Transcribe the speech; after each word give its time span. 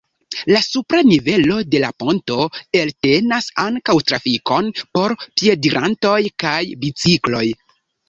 La 0.51 0.61
supra 0.67 1.01
nivelo 1.09 1.57
de 1.75 1.81
la 1.83 1.91
ponto 2.05 2.39
eltenas 2.81 3.51
ankaŭ 3.67 3.99
trafikon 4.11 4.75
por 4.83 5.17
piedirantoj 5.29 6.19
kaj 6.47 6.59
bicikloj. 6.85 7.49